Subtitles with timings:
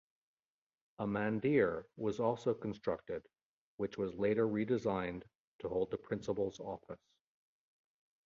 [0.97, 3.21] A mandir was also constructed,
[3.77, 5.21] which was later redesigned
[5.59, 7.05] to hold the Principal's office.